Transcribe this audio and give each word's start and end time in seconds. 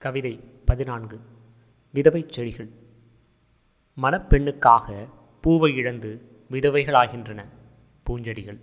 கவிதை 0.00 0.40
பதினான்கு. 0.64 1.20
விதவை 1.92 2.26
செடிகள். 2.28 2.68
மணப்பெண்ணுக்காக 4.02 5.08
பூவை 5.40 5.74
இழந்து 5.74 6.22
விதவைகளாகின்றன 6.50 7.44
பூஞ்செடிகள். 8.06 8.58